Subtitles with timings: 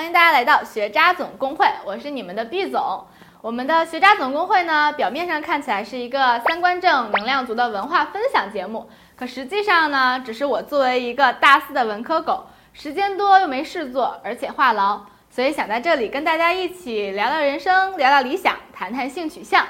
[0.00, 3.04] 欢迎大家来到学渣总工会，我是你们的毕总。
[3.42, 19.66] 我们的学渣总工会呢，表面上看起来是一个三观正、能量足的文化分享节目，可实际上呢，只是我作为一个大四的文科狗，时间多又没事做，而且话痨，所以想在这里跟大家一起聊聊人生，聊聊理想，谈谈性取向。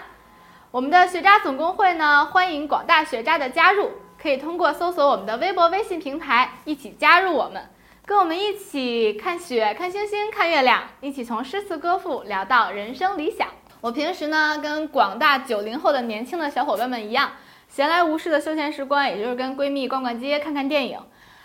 [0.70, 7.69] 我们的学渣总工会呢，欢迎广大学渣的加入，可以通过搜索我们的微博、微信平台一起加入我们。
[8.10, 13.46] 跟我们一起看雪、看星星、看月亮，一起从诗词歌赋聊到人生理想。
[13.80, 17.30] 我平时呢，跟广大九零后的年轻的小伙伴们一样，
[17.69, 20.98] 闲来无事的休闲时光，也就是跟闺蜜逛逛街、看看电影。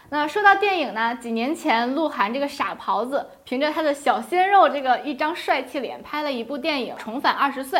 [0.09, 7.79] 那说到电影呢，几年前鹿晗这个傻狍子，凭着他的小鲜肉这个一张帅气脸，拍了一部电影《重返二十岁》。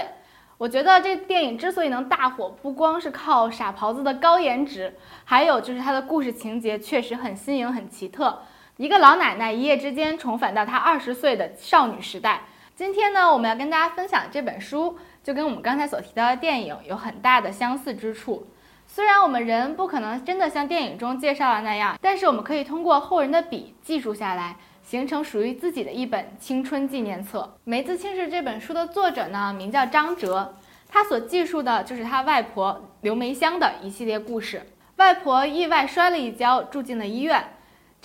[0.59, 8.44] 我觉得这电影之所以能大火，不光是靠傻狍子的高颜值，还有就是他的故事情节确实很新颖、很奇特。
[8.78, 12.42] 一个老奶奶一夜之间重返到她二十岁的少女时代。
[12.76, 18.48] 今天呢，我们要跟大家分享这本书，就跟我们刚才所提到的电影有很大的相似之处。
[18.86, 27.53] 虽然我们人不可能真的像电影中介绍的那样，但是我们可以通过后人的笔记述下来，形成属于自己的一本青春纪念册。
[27.64, 30.53] 《梅子青是》这本书的作者呢，名叫张哲，
[30.90, 34.64] 他所记述的就是他外婆刘梅香的一系列故事。
[34.98, 37.42] 外婆意外摔了一跤，住进了医院。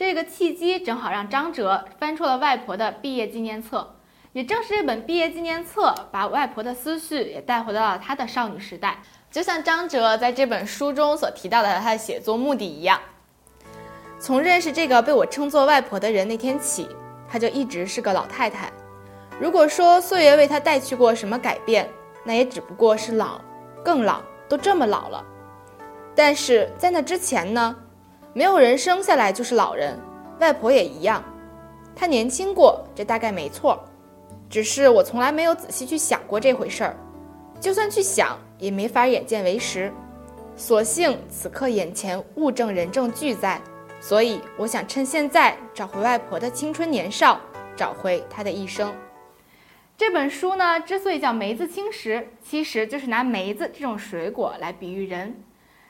[0.01, 3.97] 这个契机正好让张哲翻出了外婆的毕业纪念册，
[4.33, 9.03] 也正是这本毕业纪念册，把外婆的思绪也带回到了他的少女时代。
[9.31, 12.98] 就像张哲在这本书中所提到的他的写作目的一样，
[14.19, 16.89] 从认识这个被我称作外婆的人那天起，
[17.29, 18.73] 她就一直是个老太太。
[19.39, 21.87] 如果说岁月为她带去过什么改变，
[22.25, 23.39] 那也只不过是老，
[23.85, 25.23] 更老，都这么老了。
[26.14, 27.77] 但是在那之前呢？
[28.40, 30.01] 没有人生下来就是老人，
[30.39, 31.23] 外婆也一样。
[31.95, 33.78] 她年轻过，这大概没错。
[34.48, 36.96] 只是我从来没有仔细去想过这回事儿，
[37.61, 39.92] 就算去想，也没法眼见为实。
[40.56, 43.61] 所幸此刻眼前物证人证俱在，
[44.00, 47.39] 所以我想趁现在找回外婆的青春年少，
[47.77, 48.90] 找回她的一生。
[49.98, 55.42] 这本书呢，之所以叫《梅子青石》，其实就是拿梅子这种水果来比喻人。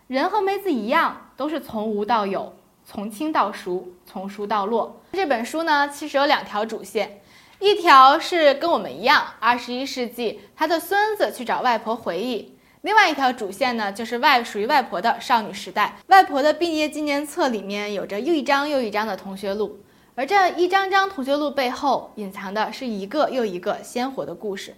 [0.08, 5.00] 人和梅子一样，都是从无到有，从轻到熟，从熟到落。
[5.14, 7.22] 这本书呢，其实有两条主线，
[7.60, 15.96] 一条是跟我们一样，二十一世纪他的孙子去找外婆回忆；另外一条主线呢，就是外属于外婆的少女时代。
[16.08, 19.80] 外婆的毕业纪念册里面有着又一张又一张的同学录，
[20.16, 24.74] 而这一张张同学录背后隐藏的是一个又一个鲜活的故事。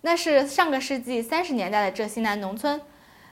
[0.00, 2.80] 那是上个世纪三十年代的浙西南农村。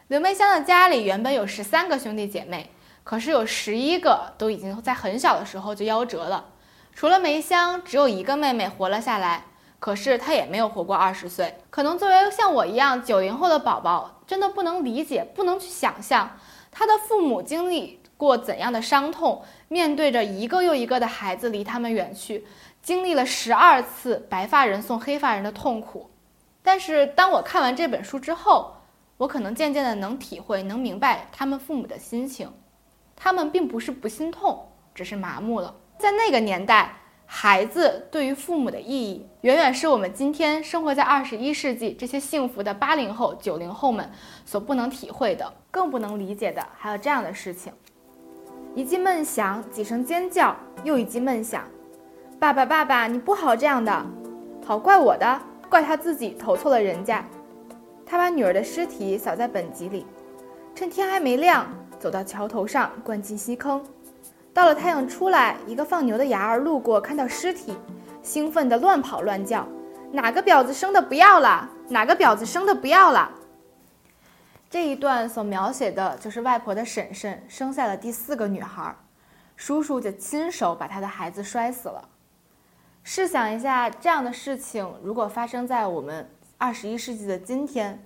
[0.08, 2.70] 刘梅香的家里原本有十三个兄弟姐妹，
[3.04, 6.46] 可是有十一个都已经在很小的时候就夭折了。
[6.94, 9.44] 除了梅香，只有一个妹妹活了下来，
[9.78, 11.58] 可是她也没有活过二十岁。
[11.68, 16.38] 可能作为像我一样九零后的宝宝，真的不能理解，不能去想象，
[16.72, 22.46] 他的父母经历过怎样的伤痛，面对着一个又一个的孩子离他们远去，
[22.82, 26.08] 经历了十二次白发人送黑发人的痛苦。
[26.62, 28.74] 但是当我看完这本书之后，
[29.18, 32.50] 我可能渐渐的能体会、能明白他们父母的心情，
[33.16, 35.74] 他们并不是不心痛，只是麻木了。
[35.98, 36.94] 在那个年代，
[37.26, 44.08] 孩子对于父母的意义，远远是我们今天生活在二十一世纪这些幸福的八零后、九零后们
[44.46, 46.64] 所不能体会的，更不能理解的。
[46.76, 47.72] 还有这样的事情：
[48.76, 51.64] 一记闷响，几声尖叫，又一记闷响。
[52.38, 54.06] 爸爸，爸爸，你不好这样的，
[54.64, 57.24] 好怪我的，怪他自己投错了人家。
[58.10, 60.06] 他把女儿的尸体扫在本集里，
[60.74, 61.66] 趁天还没亮，
[62.00, 63.84] 走到桥头上灌进溪坑。
[64.54, 67.76] 到了太阳出来，一个放牛的伢儿路过，看到尸体，
[68.22, 69.68] 兴奋地乱跑乱叫
[70.10, 71.68] ：“哪个婊子生的不要了？
[71.90, 73.30] 哪个婊子生的不要了？”
[74.70, 78.96] 这一段所描写的就是外婆的婶婶生下了第四个女孩，
[79.54, 82.08] 叔叔就亲手把她的孩子摔死了。
[83.02, 86.26] 试想一下，这样的事情如果发生在我们。
[86.60, 88.04] 二十一世纪的今天，“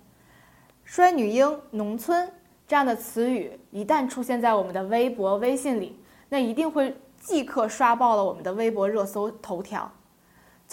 [0.85, 2.31] 衰女婴”“农村”
[2.69, 9.91] 这样的词语一旦出现在我们的微博、微信里，那一定会即刻刷爆了我们的微博热搜头条。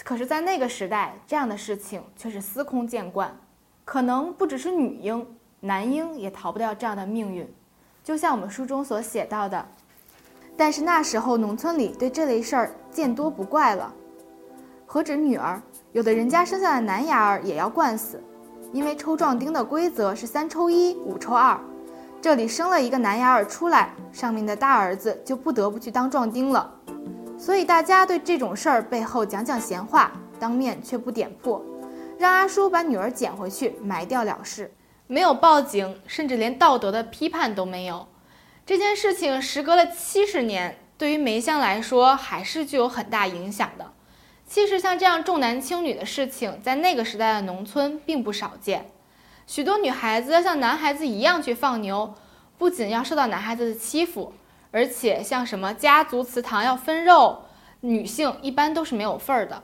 [0.04, 3.34] 可是，在那个时代，这样的事情却是司空见惯。
[3.86, 5.26] 可能不只是女婴，
[5.60, 7.50] 男婴也逃不掉这样的命运。
[8.04, 9.66] 就像我们书中所写到的，
[10.54, 13.94] 但是那时候农村里对这类事儿见多不怪了，
[14.84, 15.62] 何止女儿？
[15.92, 18.22] 有的人家生下的男伢儿也要灌死，
[18.72, 21.58] 因为抽壮丁的规则是三抽一，五抽二。
[22.22, 26.72] 这里生了一个男伢儿出来，上面的大儿子就不得不去当壮丁了。
[27.36, 31.60] 所以大家对这种事儿背后讲讲闲话，当面却不点破，
[32.16, 34.72] 让阿叔把女儿捡回去埋掉了事，
[35.08, 38.06] 没有报警，甚至连道德的批判都没有。
[38.64, 43.90] 这件事情时隔了七十年，对于梅香来说还是具有很大影响的。
[44.50, 48.90] 其实像这样重男轻女的事情，在那个时代的农村并不少见。
[49.46, 52.14] 许多女孩子要像男孩子一样去放牛，
[52.58, 54.32] 不仅要受到男孩子的欺负，
[54.72, 57.44] 而且像什么家族祠堂要分肉，
[57.82, 59.62] 女性一般都是没有份儿的。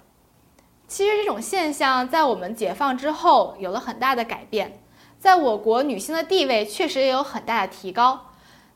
[0.87, 4.81] 其实这种现象在我们解放之后有了很大的改变，
[5.19, 8.29] 在我国女性的地位确实也有很大的提高。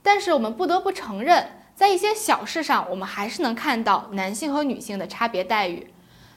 [0.02, 5.86] 但是我们不得不承认，在一些小事上，我们还是能看到男性和女性的差别待遇。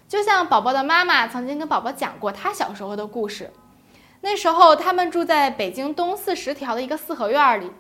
[0.08, 3.52] 就像宝宝的妈妈曾经跟宝宝讲过她小时候的故事，
[4.22, 7.72] 那时候他们住在北京东四十条的一个四合院里。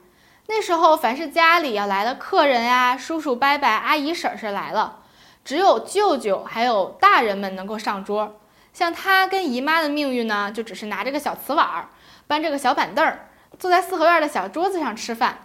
[0.48, 5.00] 那时候凡是家里要来的客人呀，叔叔伯伯、阿姨婶婶来了，
[5.46, 8.36] 只有舅舅还有大人们能够上桌。
[8.74, 11.88] 像他跟姨妈的命运呢，就只是拿着个小瓷碗，
[12.28, 13.18] 搬着个小板凳，
[13.58, 15.38] 坐在四合院的小桌子上吃饭。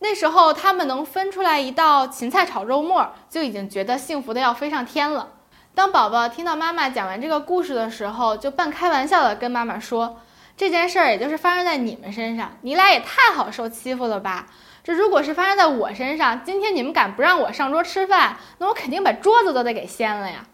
[0.00, 5.28] 那时候他们能分出来一道芹菜炒肉末，就已经觉得幸福的要飞上天了。
[5.74, 10.20] 当宝宝听到妈妈讲完这个故事的时候，就半开玩笑的跟妈妈说
[10.54, 14.46] ：“这件事儿也就是发生在你们身上，你俩也太好受欺负了吧？
[14.84, 20.44] 这如果是发生在我身上，今天你们敢不让我上桌吃饭，那我肯定把桌子都得给掀了呀。”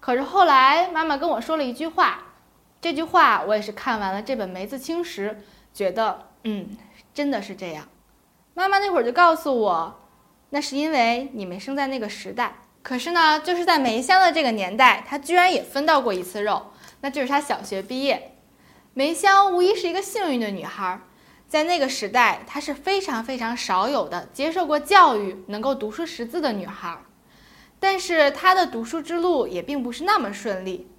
[0.00, 2.24] 可是后来妈妈跟我说了一句话，
[2.80, 5.38] 这句话我也是看完了这本《梅子青时》，
[5.76, 6.76] 觉得嗯，
[7.14, 7.88] 真的是这样。
[8.52, 10.00] 妈妈那会儿就告诉我，
[10.50, 12.52] 那是因为你没生在那个时代。
[12.82, 16.72] 可是呢，就是在梅香的这个年代，她居然也分到过一次肉，
[17.02, 18.36] 那就是她小学毕业。
[18.94, 21.00] 梅香无疑是一个幸运的女孩，
[21.46, 26.98] 在那个时代，她是非常非常少有的接受过教育、能够读书识字的女孩。
[27.78, 30.90] 但是她的读书之路也并不是那么顺利。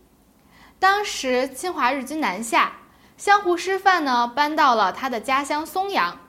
[0.80, 2.74] 当时侵华日军南下，
[3.18, 6.20] 湘湖师范呢搬到了她的家乡松阳。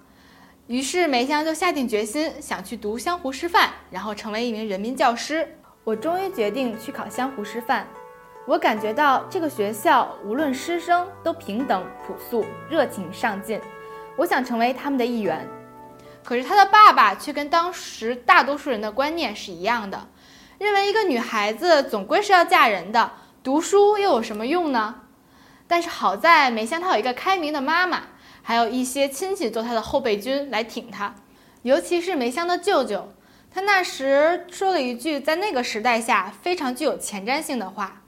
[0.70, 5.56] 于是梅香就下定决心想去读湘湖师范，然后成为一名人民教师。
[5.82, 7.88] 我终于决定去考湘湖师范。
[8.46, 13.60] 我感觉到这个学校无论师生都平等、朴素、热情、上进。
[14.16, 15.44] 我想成为他们的一员。
[16.22, 20.06] 可是他的爸爸却跟当时大多数人的观念是一样的，
[20.58, 23.10] 认为一个女孩子总归是要嫁人的，
[23.42, 25.00] 读书又有什么用呢？
[25.66, 28.02] 但是好在梅香她有一个开明的妈妈。
[28.42, 31.14] 还有一些亲戚做他的后备军来挺他，
[31.62, 33.12] 尤其是梅香的舅舅，
[33.50, 38.02] 他那时说了一句在那个时代下非常具有前瞻性的话。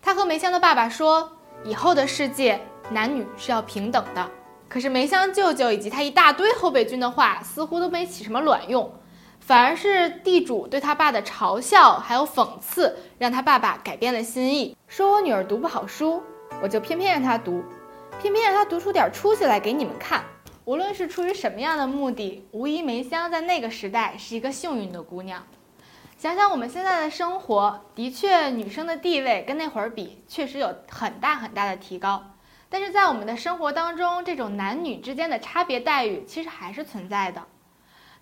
[0.00, 4.30] 他和梅香的爸爸说：“以后的世界，男女是要平等的。”
[4.68, 8.90] 可是梅香舅舅以及他一大堆后备军的话似乎都没起什么卵用，
[9.38, 16.22] 反而是地主对他爸的嘲笑还有讽刺，让他爸爸改变了心意，说我女儿读不好书，
[16.62, 17.62] 我就偏偏让她读。
[18.22, 20.22] 偏偏让他读出点出息来给你们看。
[20.64, 25.44] 无论是出于什么样的目的，无疑梅香在那个时代是一个幸运的姑娘。
[26.16, 32.22] 想想我们现在的生活，的确女生的地位跟那会儿比，确实有很大很大的提高。
[32.68, 37.42] 但是在我们的生活当中，这种男女之间的差别待遇其实还是存在的。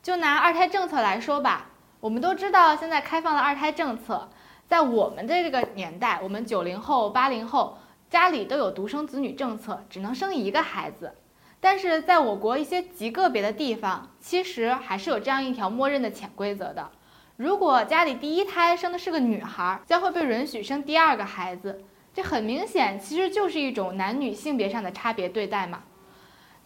[0.02, 1.66] 就拿二胎政策来说吧，
[2.00, 4.30] 我们都知道现在开放了二胎政策，
[4.66, 7.76] 在我们的这个年代，我们九零后、八零后。
[8.10, 11.14] 家里都有独生子女政策，只能生一个孩子。
[11.60, 16.90] 但是在我国一些极个别的地方，其实还是有这样一条默认的潜规则的：
[17.36, 21.84] 如果家里第一胎生的是个女孩，将会被允许生第二个孩子。
[22.12, 25.84] 这很明显，其实就是一种男女性别上的差别对待嘛。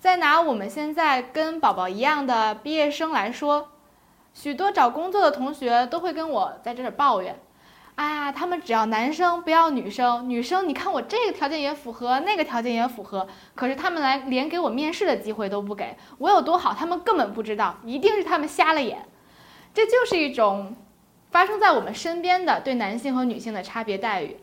[0.01, 3.69] 再拿我们现在跟宝宝一样的毕业生来说，
[4.33, 7.39] 许多找工作的同学都会跟我在这儿抱怨。
[7.95, 19.07] 啊，他们只要男生不要女生，女生你看我这个条件也符合，那个条件也符合，可是他们来连给我面试的机会都不给我有多好，他们根本不知道，一定是他们瞎了眼。
[19.73, 20.75] 这就是一种
[21.31, 24.39] 发生在我们身边的对男性和女性的差别待遇。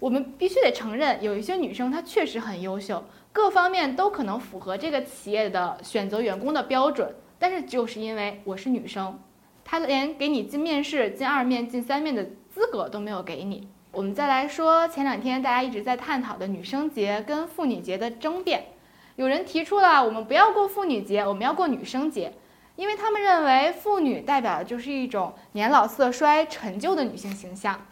[0.00, 9.16] 我们必须得承认，有一些女生她确实很优秀，各方面都可能符合这个企业的选择员工的标准，但是就是因为我是女生，
[9.64, 12.26] 她连给你进面试、进二面、进三面的。
[12.56, 13.68] 资格都没有给你。
[13.92, 18.68] 我们再来说前两天大家一直在探讨的女生节跟妇女节的争辩，
[19.16, 22.32] 有人提出了我们不要过妇女节，我们要过女生节，
[22.76, 27.88] 因为他们认为妇女代表的就是一种年老色衰、陈旧的女性形象，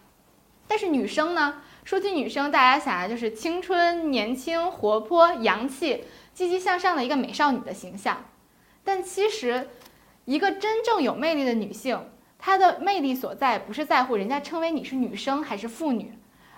[0.67, 8.25] 但是女生呢，说起女生，大家想的就是青春、年轻、活泼、洋气、积极向上的一个美少女的形象，
[8.83, 9.69] 但其实，
[10.25, 12.01] 一个真正有魅力的女性。
[12.47, 16.13] 它的魅力所在不是在乎人家称为你是女生还是妇女，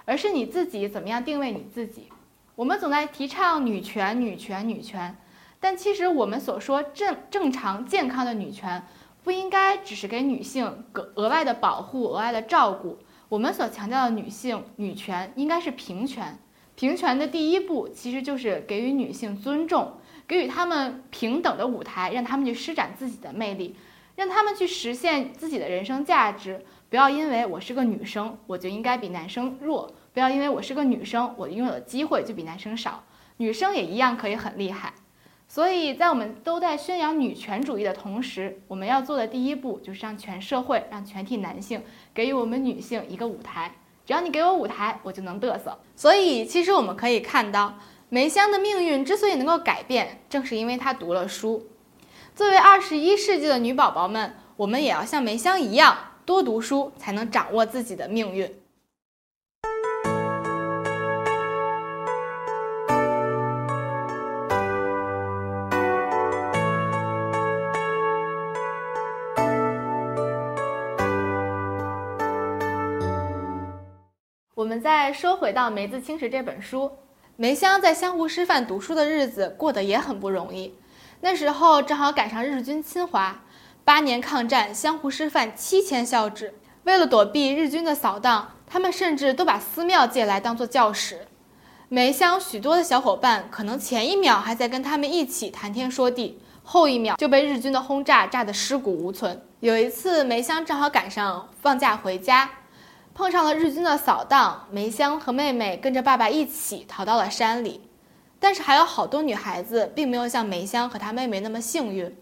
[0.05, 2.09] 而是你自己怎么样定位你自己。
[2.57, 5.17] 我们总在提倡女权、女权、女权，
[5.61, 8.85] 但其实我们所说正正常健康的女权，
[9.23, 12.99] 不应该只是给女性额额外的保护、额外的照顾。
[13.29, 16.37] 我们所强调的女性女权，应该是平权。
[16.75, 19.93] 平权的第一步，其实就是给予女性尊重，
[20.27, 23.77] 给予她们平等的舞台，让她们去施展自己的魅力。
[24.17, 33.05] 让他们去实现自己的人生价值，不要因为我是个女生，我就应该比男生弱；不要因为我是个女生，我拥有的机会就比男生少。
[33.37, 34.95] 女生也一样可以很厉害。
[35.47, 41.83] 所以在我们都在宣扬女权主义的同时，我们要做的第一步就是让全社会、让全体男性
[42.13, 43.71] 给予我们女性一个舞台。
[44.07, 45.79] 只要你给我舞台，我就能嘚瑟。
[45.95, 51.67] 所以，其实我们可以看到，梅香的命运之所以能够改变，正是因为她读了书。
[52.37, 58.55] 作为二十一世纪的女宝宝们，我们也要像梅香一样多读书，才能掌握自己的命运。
[74.55, 76.93] 我们再说回到《梅子青史》这本书，
[77.37, 80.75] 梅香在湘湖师范读书的日子过得也很不容易。
[81.21, 83.43] 那时候正好赶上日军侵华，
[83.85, 86.55] 八年抗战，湘湖师范七千校址。
[86.85, 91.27] 为了躲避日军的扫荡，他们甚至都把寺庙借来当做教室。
[91.89, 99.41] 梅香许多的小伙伴，可能前一秒还在跟他们一起谈天说地，后一秒就被日军的轰炸炸得尸骨无存。
[99.61, 102.51] 有一次，梅香正好赶上放假回家，
[103.15, 107.81] 碰上了日军的扫荡，梅香和妹妹跟着爸爸一起逃到了山里。
[108.39, 112.15] 但是还有好多女孩子并没有像梅香和她妹妹那么幸运，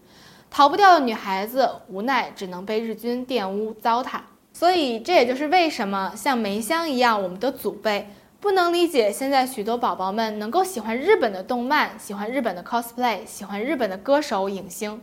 [0.49, 4.19] 逃不掉的女孩子无奈只能被日军玷污糟蹋。
[4.53, 15.01] 所以这也就是为什么像梅香一样，我们的祖辈不能理解现在许多宝宝们能够喜欢日本的动漫，喜欢日本的 cosplay，喜欢日本的歌手影星。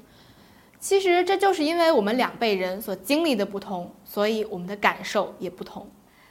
[0.80, 5.86] 其实这就是因为我们两辈人所经历的不同，所以我们的感受也不同。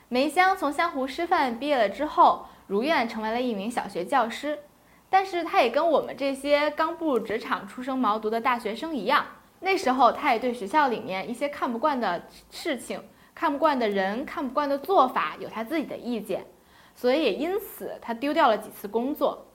[0.09, 4.57] 梅香从湘湖师范毕业了之后，如愿成为了一名小学教师。
[5.13, 9.25] 但是他也跟我们这些刚步入职场、初生毛犊的大学生一样，
[9.59, 13.03] 那时候他也对学校里面一些看不惯的事情、
[13.35, 16.45] 看不惯的人、看不惯的做法有他自己的意见，
[16.95, 19.47] 所以也因此他丢掉了几次工作。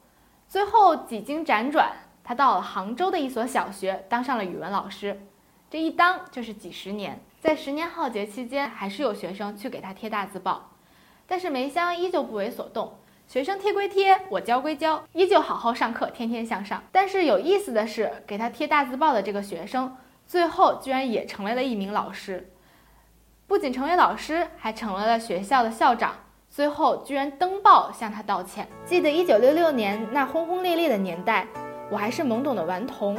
[0.46, 1.90] 最后几经辗转，
[2.22, 5.18] 他到了杭州的一所小学当上了语文老师，
[5.70, 7.18] 这一当就是几十年。
[7.40, 10.72] 在十年浩劫期间，还是有学生去给他贴大字报，
[11.26, 12.98] 但是梅香依旧不为所动。
[13.26, 16.80] 学生贴归贴，我教归教，依旧好好上课，天天向上。
[16.92, 19.96] 但是有意思的是，给他贴大字报的这个学生，
[20.28, 22.48] 最后居然也成为了一名老师，
[23.48, 26.14] 不仅成为老师，还成为了学校的校长。
[26.48, 28.68] 最后居然登报向他道歉。
[28.84, 31.48] 记得一九六六年那轰轰烈烈的年代，
[31.90, 33.18] 我还是懵懂的顽童，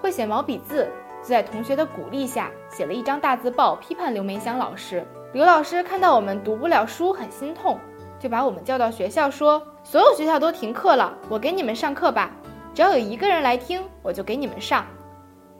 [0.00, 0.88] 会写毛笔字，
[1.20, 5.04] 就在同学的鼓励下，写了一张大字报，批判刘梅香老师。
[5.32, 7.76] 刘老师看到我们读不了书，很心痛。
[8.18, 12.30] 就把我们叫到学校，说所有学校都停课了，我给你们上课吧。
[12.74, 14.84] 只要有一个人来听，我就给你们上。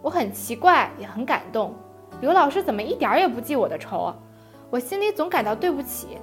[0.02, 1.74] 我很奇怪，也很感动。
[2.20, 4.16] 刘老师怎么一点儿也不记我的仇啊？
[4.70, 6.18] 我心里总感到对不起。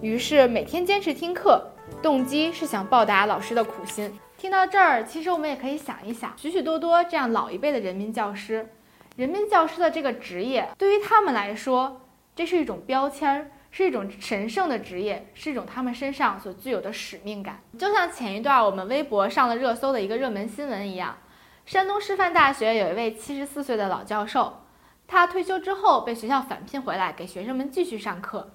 [0.00, 1.62] 于是每天坚持听课，
[2.00, 4.18] 动机是想报答老师的苦心。
[4.38, 8.68] 听到这儿，其实我们也可以想一想，许许多多这样老一辈的人民教师，
[9.16, 12.00] 人民教师的这个职业，对于他们来说，
[12.34, 13.50] 这是一种标签儿。
[13.70, 17.60] 是一种神圣的职业，是一种他们身上所具有的使命感。
[17.78, 21.16] 就像前一段我们微博上了热搜的一个热门新闻一样，
[21.64, 24.64] 山东师范大学有一位七十四岁的老教授，
[25.06, 28.50] 他退休之后被学校返聘回来给学生们继续上课。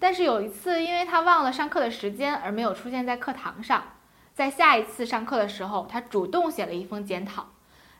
[0.00, 3.84] 但是有一次，因为他忘了上课的时间而没有出现在课堂上，
[4.34, 7.50] 在下一次上课的时候，他主动写了一封检讨，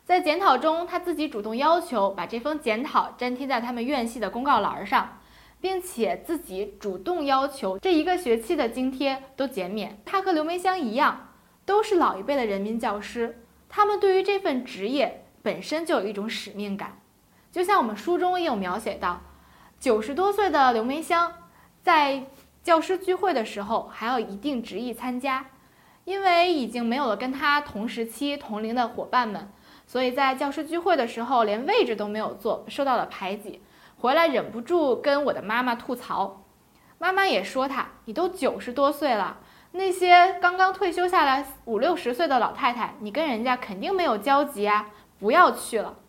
[0.03, 5.19] 在检讨中他自己主动要求把这封检讨粘贴在他们院系的公告栏上。
[5.61, 10.01] 并且自己主动要求这一个学期的津贴都减免。
[10.03, 11.29] 他和刘梅香一样，
[11.65, 16.99] 都是老一辈的人民教师，他们对于这份职业本身就有一种使命感。
[17.51, 19.21] 就像我们书中也有描写到，
[19.79, 21.31] 九十多岁的刘梅香
[21.83, 22.23] 在
[22.63, 25.45] 教师聚会的时候还要一定执意参加，
[26.05, 29.51] 因为已经没有了跟他同时期同龄的伙伴们，
[29.85, 33.61] 所以在教师聚会的时候连位置都没有坐，受到了排挤。
[34.01, 36.41] 回来忍不住跟我的妈妈吐槽，
[36.97, 39.37] 妈妈也说她，你都九十多岁了，
[39.73, 44.87] 那些刚刚退休下来五六十岁的老太太，你跟人家肯定没有交集啊，
[45.19, 45.99] 不要去了。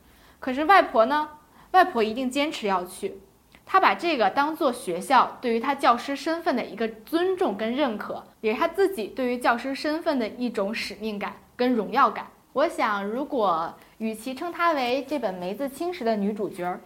[0.40, 1.28] 可是外婆呢？
[1.72, 3.20] 外婆一定坚持要去。
[3.66, 12.28] 她把这个当做学校对于她教师身份的一个尊重跟认可，也是她自己对于教师身份的一种使命感跟荣耀感。
[12.54, 16.80] 我想，如果与其称她为这本梅子青时的女主角儿，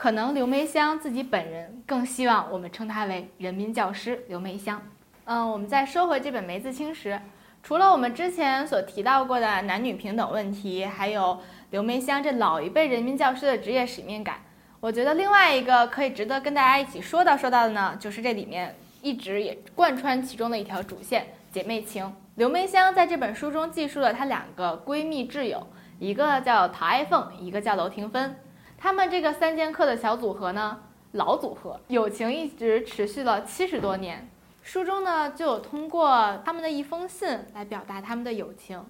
[0.00, 4.80] 可能刘梅香自己本人更希望我们称她为人民教师刘梅香。
[5.26, 7.20] 嗯，我们再说回这本梅子青时，
[7.62, 11.38] 除了我们之前所提到过的男女平等问题，还有
[11.68, 14.36] 刘梅香这老一辈人民教师的职业使命感。
[14.80, 22.10] 我觉得另外一个可以值得跟大家一起说到说到的呢，就是这里面一直也贯穿其中的一条主线——姐妹情。
[22.36, 25.66] 刘梅香在这本书中记述了她两个闺蜜挚友，
[25.98, 28.34] 一个叫陶爱凤，一个叫娄廷芬。
[28.82, 30.80] 他们这个三剑客的小组合呢，
[31.12, 34.26] 老组合，友情一直持续了七十多年。
[34.62, 38.82] 书中呢就有通过他们的一封信来表达他们的友情。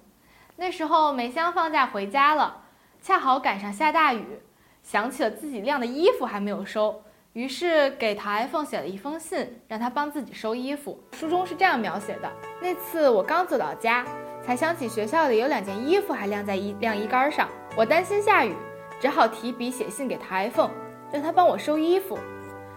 [0.55, 2.63] 那时候梅香放假回家了，
[3.01, 4.39] 恰好赶上下大雨。
[4.81, 10.97] 想起了自己晾的衣服还没有收，于是给陶爱凤写了一封信，让她帮自己收衣服。
[11.11, 12.31] 书中是这样描写的：
[12.61, 14.05] 那次我刚走到家，
[14.41, 18.55] 才想起学校里有两件衣服还晾在衣晾衣杆上，我担心下雨，
[19.01, 20.69] 只好提笔写信给陶爱凤，
[21.11, 22.19] 让他帮我收衣服。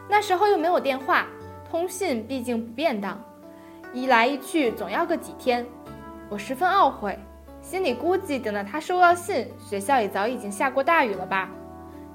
[0.09, 1.27] 那时候又没有电话，
[1.71, 3.23] 通信毕竟不便当，
[3.93, 5.67] 一来一去总要个几天，
[6.31, 7.19] 我十分懊悔，
[7.61, 11.51] 心里估计等到他收到信，学校也早已经下过大雨了吧。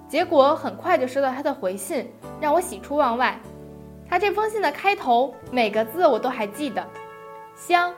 [0.08, 2.12] 结果很快就收到他的回信，
[2.42, 3.40] 让我喜出望外。
[4.10, 6.84] 他这封信的开头每个字我都还记得，
[7.56, 7.94] 香，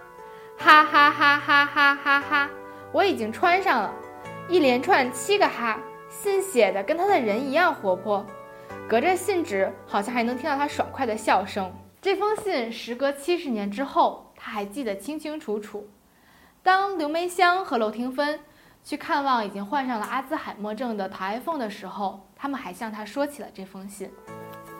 [0.57, 2.49] 哈哈哈哈哈哈哈！
[2.91, 3.93] 我已经穿上了，
[4.49, 5.79] 一连串七个哈。
[6.11, 8.23] 信写的跟他的人一样活泼，
[8.87, 11.73] 隔着信纸好像还能听到他爽快的笑声。
[11.99, 15.89] 这封信时隔七十年之后，他还记得清清楚楚。
[16.61, 18.39] 当刘梅香和娄廷芬。
[18.83, 24.09] 去看望已经患上了阿兹海默症的陶爱凤的时候，他们还向他说起了这封信。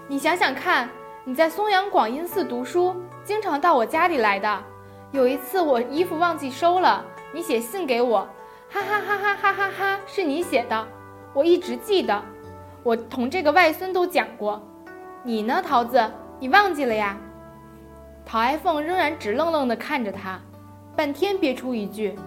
[0.08, 0.89] 你想想看，
[1.24, 4.63] 你在松阳广音寺读书，经常到我家里来的。
[5.12, 8.28] 有一次我衣服忘记收了，你写信给我，
[8.72, 10.88] 哈哈哈哈哈哈哈，是你写的，
[11.34, 12.22] 我一直记得。
[12.84, 14.62] 我同这个外孙都讲过。
[15.24, 16.04] 你呢，桃子？
[16.39, 17.17] 你忘记了呀？
[18.26, 20.39] 陶爱凤仍然直愣愣地看着他，
[20.96, 22.17] 半天憋出一句：“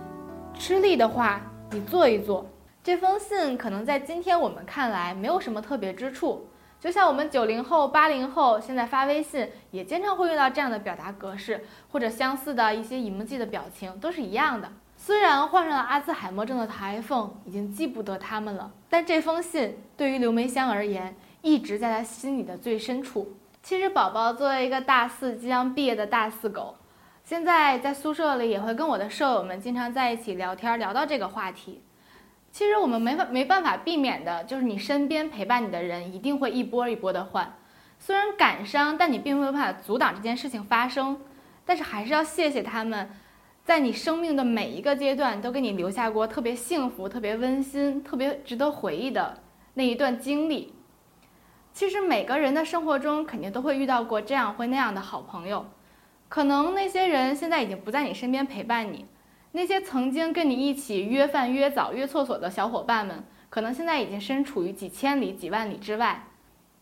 [0.55, 1.41] 吃力的话。”
[1.71, 2.47] 你做一做，
[2.85, 6.47] 这封信可能在今天我们看来没有什么特别之处，
[6.79, 14.71] 就像我们九零后、八零后现在发微信也经常会用到这样的表达格式，或者相似的一些 emoji 的表情都是一样的。
[15.07, 23.37] 虽然患上了阿兹海默症的陶爱凤已经记不得他们了，但这封信对于刘梅香而言一直在她心里的最深处。
[23.63, 26.75] 其实宝宝作为一个大四即将毕业的大四狗。
[27.23, 31.83] 现在在宿舍里也会跟我的舍友们经常在一起聊天，聊到这个话题。
[32.51, 37.53] 其实我们没法没办法避免的，就是你身边陪伴你的人一定会一波一波的换。
[37.99, 41.21] 虽然感伤，但你并没有办法阻挡这件事情发生。
[41.67, 43.11] 但是还是要谢谢他们，
[43.65, 49.39] 在你生命的每一个阶段都给你留下过特别幸福、特别温馨、特别值得回忆的
[49.73, 50.75] 那一段经历。
[51.73, 55.65] 其实每个人的生活中肯定都会遇到过这样或那样的好朋友。
[56.29, 59.07] 可能那些人现在已经不在你身边陪伴你，
[59.53, 66.27] 那些曾经跟你一起约饭、约早、约厕所的小伙伴们，可能现在已经身处于几千里、几万里之外。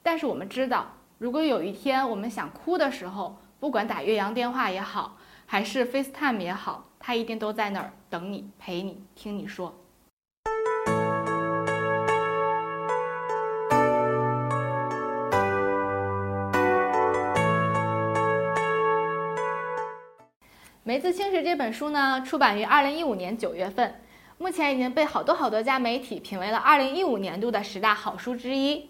[0.02, 5.16] 但是我们知道，如果有一天我们想哭的时候，不管打岳阳电话也好，
[5.52, 9.74] 还是 FaceTime 也好，他一定都在那儿等你、陪你、听你说。
[20.84, 24.00] 《梅子青时》这本书呢，出版于二零一五年九月份，
[24.38, 28.88] 目前已经被好多好多家媒体评为了二零一五年度的十大好书之一。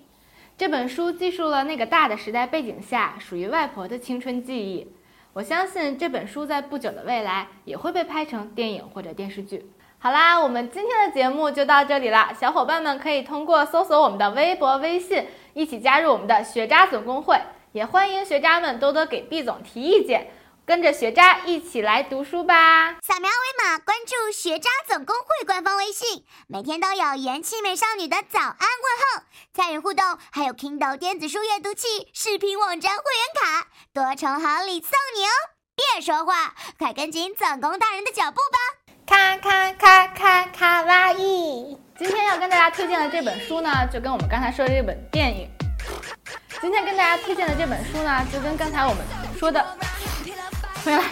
[0.57, 4.87] 这本书记述了那个大的时代背景下属于外婆的青春记忆。
[5.35, 9.65] 我相信这本书在不久的未来也会被拍成电影或者电视剧。
[9.99, 17.41] 好啦，我们今天的节目就到这里了，小伙伴们可以通过搜索我们的微博、微信，一起加入我们的学渣总工会，
[17.73, 20.27] 也欢迎学渣们多多给毕总提意见。
[20.65, 22.93] 跟着学渣一起来读书吧！
[23.03, 29.23] 扫描二维码关注学渣总工会官方微信，每天都有元气美少女的早安问候，
[29.53, 35.31] 参与互动还有 Kindle 电子书阅读器、视频网站会员卡，多重好礼送你哦！
[35.75, 39.05] 别说话，快跟紧总工大人的脚步吧！
[39.05, 41.77] 咔咔咔咔卡哇伊！
[41.99, 45.51] 今天要跟大家推荐的这本书呢，就跟我们刚才说的这本电影。
[46.61, 49.05] 今天跟大家推荐的这本书呢，就跟刚才我们
[49.37, 49.77] 说的。
[50.85, 51.03] 回来，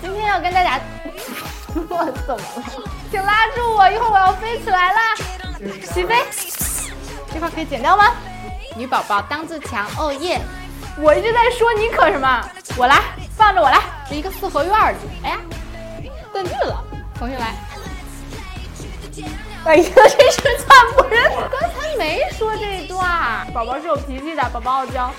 [0.00, 0.78] 今天要跟大家，
[1.74, 2.42] 我怎么
[2.84, 2.90] 了？
[3.10, 4.98] 请拉住我，一会儿我要飞起来了，
[5.92, 6.14] 起飞。
[7.32, 8.12] 这块可以剪掉吗？
[8.76, 10.40] 女宝宝当自强，哦耶！
[10.98, 12.48] 我一直在说你可什么？
[12.76, 13.02] 我来，
[13.36, 14.96] 放着我来，是一个四合院里。
[15.24, 15.38] 哎呀，
[16.32, 16.84] 断句了，
[17.18, 17.54] 重新来。
[19.64, 23.46] 哎呀，这是惨不忍睹，刚才没说这段。
[23.52, 25.12] 宝宝是有脾气的，宝宝傲娇。